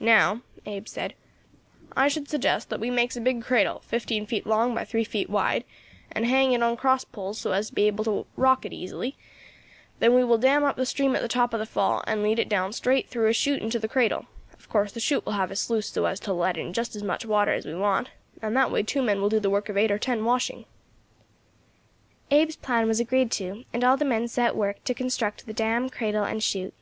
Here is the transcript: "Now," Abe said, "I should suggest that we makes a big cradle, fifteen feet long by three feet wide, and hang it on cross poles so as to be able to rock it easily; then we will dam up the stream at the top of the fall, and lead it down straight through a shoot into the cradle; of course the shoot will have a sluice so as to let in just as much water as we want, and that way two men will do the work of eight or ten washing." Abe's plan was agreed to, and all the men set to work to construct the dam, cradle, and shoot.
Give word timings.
"Now," 0.00 0.40
Abe 0.64 0.88
said, 0.88 1.12
"I 1.94 2.08
should 2.08 2.30
suggest 2.30 2.70
that 2.70 2.80
we 2.80 2.88
makes 2.90 3.14
a 3.14 3.20
big 3.20 3.42
cradle, 3.42 3.80
fifteen 3.84 4.24
feet 4.24 4.46
long 4.46 4.74
by 4.74 4.86
three 4.86 5.04
feet 5.04 5.28
wide, 5.28 5.64
and 6.10 6.24
hang 6.24 6.52
it 6.52 6.62
on 6.62 6.78
cross 6.78 7.04
poles 7.04 7.36
so 7.38 7.52
as 7.52 7.68
to 7.68 7.74
be 7.74 7.82
able 7.86 8.02
to 8.06 8.26
rock 8.36 8.64
it 8.64 8.72
easily; 8.72 9.18
then 9.98 10.14
we 10.14 10.24
will 10.24 10.38
dam 10.38 10.64
up 10.64 10.76
the 10.76 10.86
stream 10.86 11.14
at 11.14 11.20
the 11.20 11.28
top 11.28 11.52
of 11.52 11.60
the 11.60 11.66
fall, 11.66 12.02
and 12.06 12.22
lead 12.22 12.38
it 12.38 12.48
down 12.48 12.72
straight 12.72 13.10
through 13.10 13.28
a 13.28 13.34
shoot 13.34 13.60
into 13.60 13.78
the 13.78 13.86
cradle; 13.86 14.24
of 14.54 14.66
course 14.70 14.92
the 14.92 14.98
shoot 14.98 15.26
will 15.26 15.34
have 15.34 15.50
a 15.50 15.56
sluice 15.56 15.90
so 15.90 16.06
as 16.06 16.18
to 16.20 16.32
let 16.32 16.56
in 16.56 16.72
just 16.72 16.96
as 16.96 17.02
much 17.02 17.26
water 17.26 17.52
as 17.52 17.66
we 17.66 17.74
want, 17.74 18.08
and 18.40 18.56
that 18.56 18.70
way 18.72 18.82
two 18.82 19.02
men 19.02 19.20
will 19.20 19.28
do 19.28 19.38
the 19.40 19.50
work 19.50 19.68
of 19.68 19.76
eight 19.76 19.90
or 19.92 19.98
ten 19.98 20.24
washing." 20.24 20.64
Abe's 22.30 22.56
plan 22.56 22.88
was 22.88 22.98
agreed 22.98 23.30
to, 23.32 23.66
and 23.74 23.84
all 23.84 23.98
the 23.98 24.06
men 24.06 24.26
set 24.26 24.52
to 24.52 24.56
work 24.56 24.82
to 24.84 24.94
construct 24.94 25.44
the 25.44 25.52
dam, 25.52 25.90
cradle, 25.90 26.24
and 26.24 26.42
shoot. 26.42 26.72